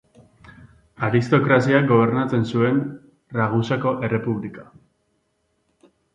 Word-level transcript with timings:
Aristokraziak 1.07 1.85
gobernatzen 1.91 2.47
zuen 2.53 2.81
Ragusako 3.41 3.95
Errepublika. 4.09 4.67